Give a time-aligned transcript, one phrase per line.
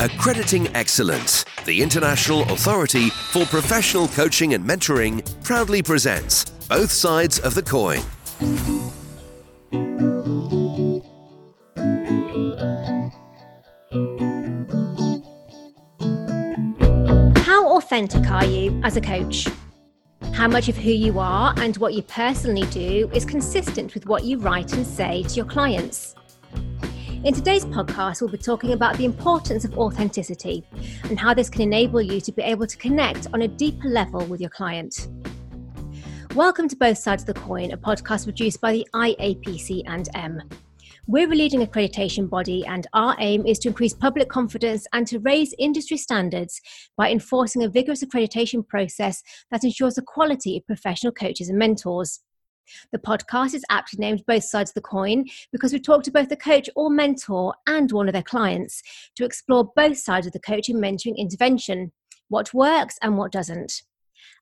[0.00, 7.54] Accrediting Excellence, the international authority for professional coaching and mentoring, proudly presents Both Sides of
[7.54, 8.00] the Coin.
[17.44, 19.46] How authentic are you as a coach?
[20.32, 24.24] How much of who you are and what you personally do is consistent with what
[24.24, 26.16] you write and say to your clients?
[27.24, 30.62] In today's podcast, we'll be talking about the importance of authenticity
[31.04, 34.26] and how this can enable you to be able to connect on a deeper level
[34.26, 35.08] with your client.
[36.34, 40.42] Welcome to Both Sides of the Coin, a podcast produced by the IAPC and M.
[41.06, 45.18] We're a leading accreditation body, and our aim is to increase public confidence and to
[45.20, 46.60] raise industry standards
[46.94, 52.20] by enforcing a vigorous accreditation process that ensures the quality of professional coaches and mentors.
[52.92, 56.28] The podcast is aptly named Both Sides of the Coin because we talk to both
[56.28, 58.82] the coach or mentor and one of their clients
[59.16, 61.92] to explore both sides of the coaching mentoring intervention
[62.28, 63.82] what works and what doesn't.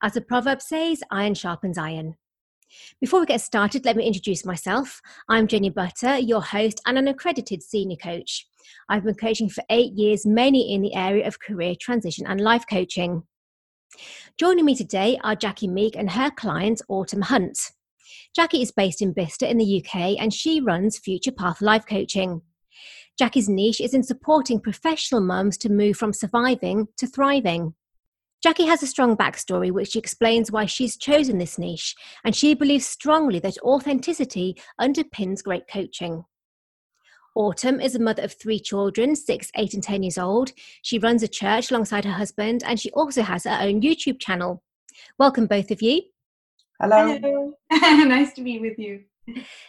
[0.03, 2.17] As the proverb says, iron sharpens iron.
[3.01, 5.01] Before we get started, let me introduce myself.
[5.29, 8.47] I'm Jenny Butter, your host and an accredited senior coach.
[8.89, 12.64] I've been coaching for eight years, mainly in the area of career transition and life
[12.69, 13.25] coaching.
[14.39, 17.73] Joining me today are Jackie Meek and her client, Autumn Hunt.
[18.34, 22.42] Jackie is based in Bicester in the UK and she runs Future Path Life Coaching.
[23.18, 27.74] Jackie's niche is in supporting professional mums to move from surviving to thriving.
[28.42, 32.86] Jackie has a strong backstory which explains why she's chosen this niche, and she believes
[32.86, 36.24] strongly that authenticity underpins great coaching.
[37.34, 40.52] Autumn is a mother of three children, six, eight, and 10 years old.
[40.83, 44.62] She runs a church alongside her husband, and she also has her own YouTube channel.
[45.18, 46.02] Welcome, both of you.
[46.83, 47.16] Hello.
[47.16, 47.52] Hello.
[48.06, 49.05] nice to be with you.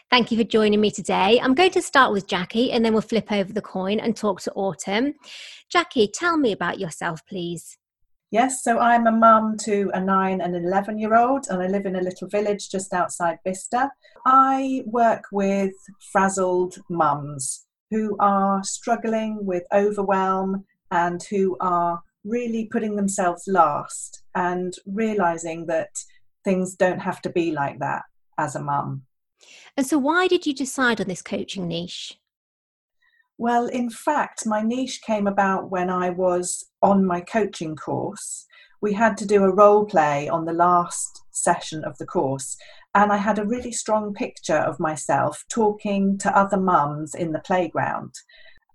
[0.10, 1.40] Thank you for joining me today.
[1.40, 4.42] I'm going to start with Jackie and then we'll flip over the coin and talk
[4.42, 5.14] to Autumn.
[5.70, 7.78] Jackie, tell me about yourself, please.
[8.32, 11.68] Yes, so I'm a mum to a nine and an 11 year old, and I
[11.68, 13.92] live in a little village just outside Bicester.
[14.26, 15.74] I work with
[16.12, 24.74] frazzled mums who are struggling with overwhelm and who are really putting themselves last and
[24.88, 25.92] realizing that
[26.44, 28.04] things don't have to be like that
[28.38, 29.04] as a mum.
[29.76, 32.20] And so, why did you decide on this coaching niche?
[33.38, 38.46] Well, in fact, my niche came about when I was on my coaching course.
[38.80, 42.58] We had to do a role play on the last session of the course,
[42.94, 47.40] and I had a really strong picture of myself talking to other mums in the
[47.40, 48.14] playground.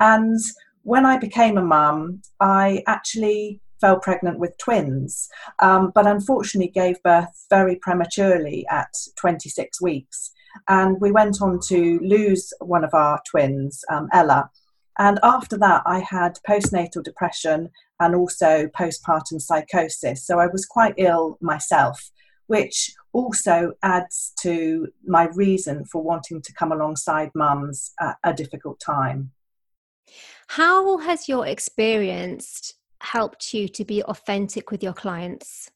[0.01, 0.41] And
[0.83, 5.29] when I became a mum, I actually fell pregnant with twins,
[5.61, 10.33] um, but unfortunately gave birth very prematurely at 26 weeks.
[10.69, 14.51] And we went on to lose one of our twins, um, Ella.
[14.99, 20.27] And after that, I had postnatal depression and also postpartum psychosis.
[20.27, 22.11] So I was quite ill myself,
[22.49, 28.81] which also adds to my reason for wanting to come alongside mums at a difficult
[28.81, 29.31] time.
[30.49, 35.71] How has your experience helped you to be authentic with your clients?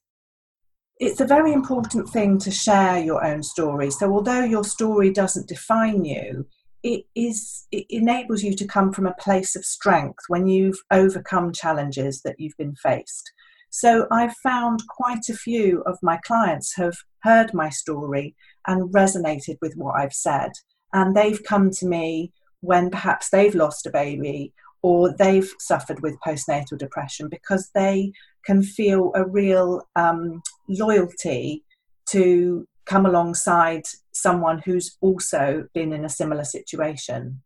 [0.99, 3.91] It's a very important thing to share your own story.
[3.91, 6.45] So, although your story doesn't define you,
[6.83, 11.51] it is it enables you to come from a place of strength when you've overcome
[11.53, 13.31] challenges that you've been faced.
[13.75, 18.35] So I've found quite a few of my clients have heard my story
[18.67, 20.51] and resonated with what I've said.
[20.93, 26.19] And they've come to me when perhaps they've lost a baby or they've suffered with
[26.25, 28.11] postnatal depression because they
[28.45, 31.63] can feel a real um, loyalty
[32.09, 37.41] to come alongside someone who's also been in a similar situation.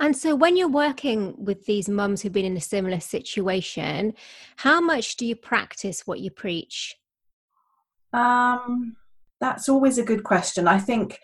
[0.00, 4.14] And so, when you're working with these mums who've been in a similar situation,
[4.56, 6.96] how much do you practice what you preach?
[8.12, 8.96] Um,
[9.40, 10.66] that's always a good question.
[10.66, 11.18] I think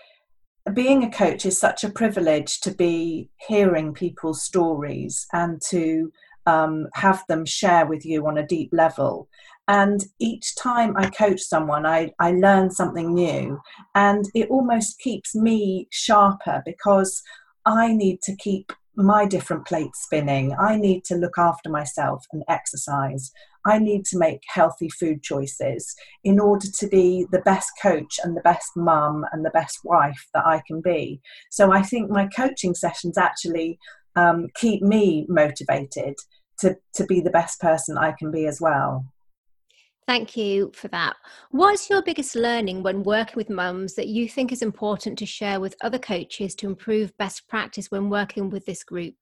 [0.74, 6.12] being a coach is such a privilege to be hearing people's stories and to
[6.46, 9.28] um, have them share with you on a deep level.
[9.68, 13.60] And each time I coach someone, I, I learn something new.
[13.94, 17.22] And it almost keeps me sharper because
[17.66, 20.56] I need to keep my different plates spinning.
[20.58, 23.30] I need to look after myself and exercise.
[23.68, 25.94] I need to make healthy food choices
[26.24, 30.26] in order to be the best coach and the best mum and the best wife
[30.34, 31.20] that I can be.
[31.50, 33.78] So I think my coaching sessions actually
[34.16, 36.14] um, keep me motivated
[36.60, 39.04] to, to be the best person I can be as well.
[40.06, 41.16] Thank you for that.
[41.50, 45.60] What's your biggest learning when working with mums that you think is important to share
[45.60, 49.14] with other coaches to improve best practice when working with this group?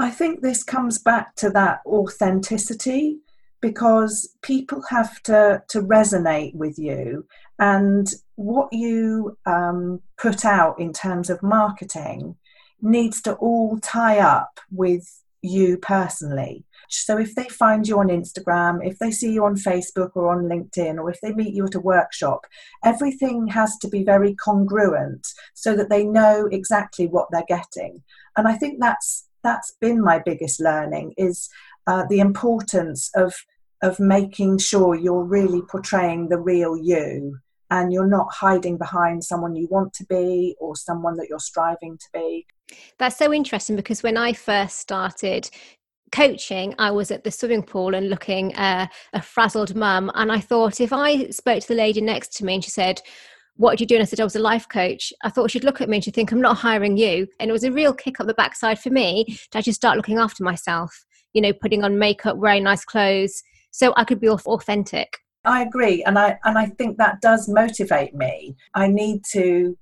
[0.00, 3.20] I think this comes back to that authenticity
[3.60, 7.26] because people have to, to resonate with you
[7.58, 12.36] and what you um, put out in terms of marketing
[12.82, 16.64] needs to all tie up with you personally.
[16.88, 20.44] So if they find you on Instagram, if they see you on Facebook or on
[20.44, 22.46] LinkedIn, or if they meet you at a workshop,
[22.84, 28.02] everything has to be very congruent so that they know exactly what they're getting.
[28.36, 31.48] And I think that's that's been my biggest learning is
[31.86, 33.34] uh, the importance of
[33.82, 37.38] of making sure you're really portraying the real you
[37.70, 41.98] and you're not hiding behind someone you want to be or someone that you're striving
[41.98, 42.46] to be.
[42.98, 45.50] That's so interesting because when I first started
[46.12, 50.10] coaching, I was at the swimming pool and looking uh, a frazzled mum.
[50.14, 53.00] And I thought if I spoke to the lady next to me and she said,
[53.56, 54.02] what are you doing?
[54.02, 55.12] I said, I was a life coach.
[55.24, 57.26] I thought she'd look at me and she'd think, I'm not hiring you.
[57.40, 60.18] And it was a real kick up the backside for me to actually start looking
[60.18, 61.05] after myself,
[61.36, 65.18] you know, putting on makeup, wearing nice clothes, so I could be authentic.
[65.44, 66.02] I agree.
[66.04, 68.56] And I, and I think that does motivate me.
[68.72, 69.76] I need to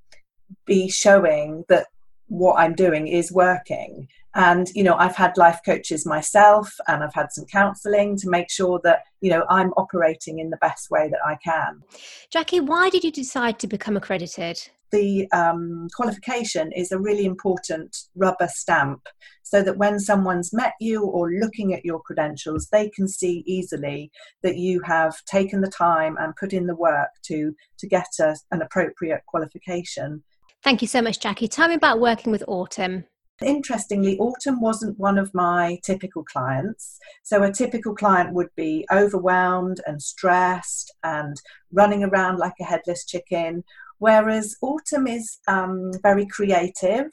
[0.66, 1.86] be showing that
[2.26, 4.08] what I'm doing is working.
[4.34, 8.50] And, you know, I've had life coaches myself and I've had some counseling to make
[8.50, 11.82] sure that, you know, I'm operating in the best way that I can.
[12.30, 14.70] Jackie, why did you decide to become accredited?
[14.94, 19.08] The um, qualification is a really important rubber stamp
[19.43, 24.12] so that when someone's met you or looking at your credentials, they can see easily
[24.44, 28.37] that you have taken the time and put in the work to, to get a,
[28.52, 30.23] an appropriate qualification.
[30.62, 31.49] Thank you so much, Jackie.
[31.49, 33.02] Tell me about working with Autumn.
[33.43, 37.00] Interestingly, Autumn wasn't one of my typical clients.
[37.25, 41.35] So, a typical client would be overwhelmed and stressed and
[41.73, 43.64] running around like a headless chicken,
[44.04, 47.06] whereas Autumn is um, very creative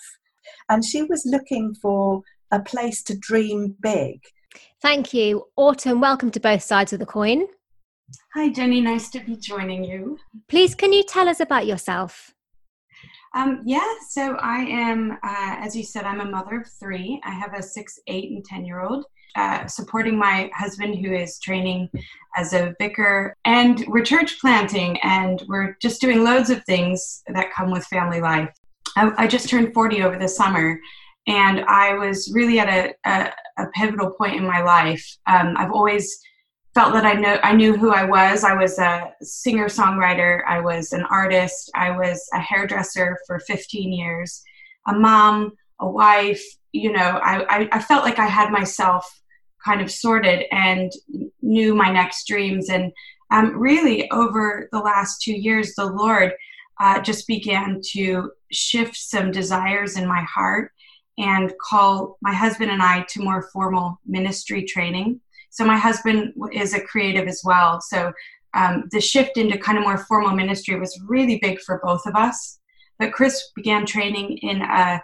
[0.68, 2.22] and she was looking for
[2.52, 4.20] a place to dream big.
[4.82, 5.46] Thank you.
[5.56, 7.48] Autumn, welcome to both sides of the coin.
[8.36, 8.82] Hi, Jenny.
[8.82, 10.18] Nice to be joining you.
[10.50, 12.34] Please, can you tell us about yourself?
[13.34, 17.22] Um, yeah, so I am, uh, as you said, I'm a mother of three.
[17.24, 19.06] I have a six, eight, and 10 year old.
[19.36, 21.90] Uh, supporting my husband who is training
[22.36, 27.54] as a vicar and we're church planting and we're just doing loads of things that
[27.54, 28.54] come with family life
[28.98, 30.78] i, I just turned 40 over the summer
[31.28, 33.32] and i was really at a, a,
[33.64, 36.22] a pivotal point in my life um, i've always
[36.74, 38.44] felt that I know I knew who I was.
[38.44, 40.42] I was a singer songwriter.
[40.48, 41.70] I was an artist.
[41.76, 44.42] I was a hairdresser for 15 years,
[44.88, 46.42] a mom, a wife.
[46.72, 49.21] You know, I, I, I felt like I had myself
[49.64, 50.92] kind of sorted and
[51.42, 52.70] knew my next dreams.
[52.70, 52.92] And
[53.32, 56.34] um, really, over the last two years, the Lord
[56.80, 60.72] uh, just began to shift some desires in my heart
[61.18, 65.22] and call my husband and I to more formal ministry training
[65.52, 67.82] so my husband is a creative as well.
[67.82, 68.12] So
[68.54, 72.16] um, the shift into kind of more formal ministry was really big for both of
[72.16, 72.60] us.
[72.98, 75.02] But Chris began training in a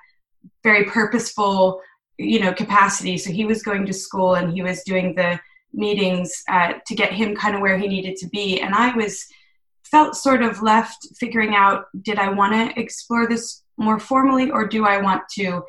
[0.64, 1.82] very purposeful,
[2.18, 3.18] you know, capacity.
[3.18, 5.40] So he was going to school and he was doing the
[5.74, 8.62] meetings uh, to get him kind of where he needed to be.
[8.62, 9.26] And I was
[9.84, 14.68] felt sort of left figuring out: did I want to explore this more formally, or
[14.68, 15.64] do I want to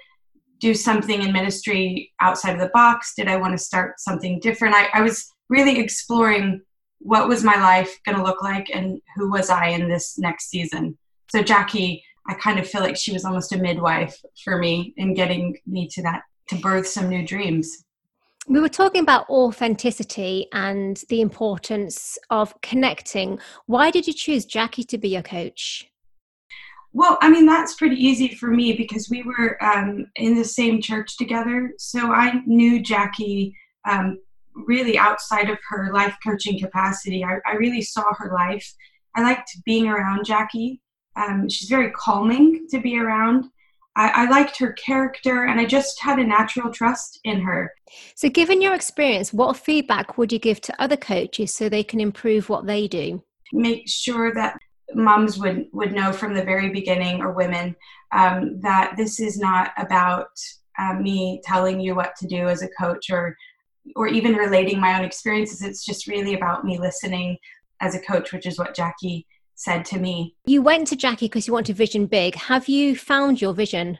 [0.60, 3.14] do something in ministry outside of the box?
[3.16, 4.74] Did I want to start something different?
[4.74, 6.62] I, I was really exploring
[7.00, 10.50] what was my life going to look like and who was I in this next
[10.50, 10.98] season.
[11.30, 15.14] So, Jackie, I kind of feel like she was almost a midwife for me in
[15.14, 17.84] getting me to that, to birth some new dreams.
[18.48, 23.38] We were talking about authenticity and the importance of connecting.
[23.66, 25.90] Why did you choose Jackie to be your coach?
[26.94, 30.80] Well, I mean, that's pretty easy for me because we were um, in the same
[30.80, 31.74] church together.
[31.76, 33.54] So I knew Jackie
[33.86, 34.18] um,
[34.54, 37.22] really outside of her life coaching capacity.
[37.22, 38.74] I, I, really saw her life.
[39.14, 40.80] I liked being around Jackie.
[41.16, 43.44] Um, she's very calming to be around.
[43.98, 47.74] I, I liked her character and I just had a natural trust in her.
[48.14, 52.00] So, given your experience, what feedback would you give to other coaches so they can
[52.00, 53.22] improve what they do?
[53.52, 54.56] Make sure that
[54.94, 57.74] moms would would know from the very beginning or women
[58.12, 60.30] um, that this is not about
[60.78, 63.36] uh, me telling you what to do as a coach or
[63.96, 67.36] or even relating my own experiences it's just really about me listening
[67.80, 69.26] as a coach which is what jackie
[69.58, 72.34] said to me you went to jackie because you want to vision big.
[72.34, 73.98] Have you found your vision?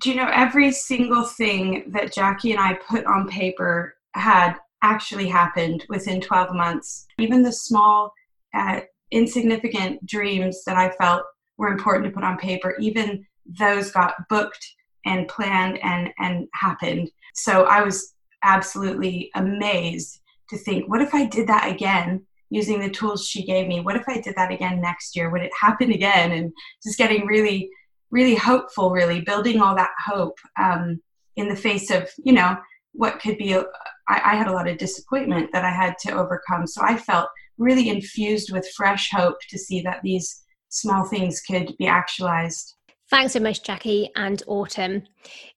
[0.00, 5.26] Do you know every single thing that jackie and i put on paper had actually
[5.26, 7.06] happened within 12 months.
[7.18, 8.12] Even the small
[8.54, 8.80] uh,
[9.10, 11.22] insignificant dreams that I felt
[11.56, 14.64] were important to put on paper, even those got booked
[15.06, 17.10] and planned and and happened.
[17.34, 20.20] So I was absolutely amazed
[20.50, 23.80] to think, what if I did that again using the tools she gave me?
[23.80, 25.28] What if I did that again next year?
[25.28, 26.30] Would it happen again?
[26.30, 26.52] And
[26.84, 27.68] just getting really,
[28.12, 31.00] really hopeful, really building all that hope um,
[31.34, 32.56] in the face of, you know,
[32.92, 33.54] what could be.
[33.54, 33.64] A,
[34.08, 36.68] I, I had a lot of disappointment that I had to overcome.
[36.68, 41.76] So I felt really infused with fresh hope to see that these small things could
[41.76, 42.76] be actualized.
[43.10, 45.02] Thanks so much, Jackie and Autumn.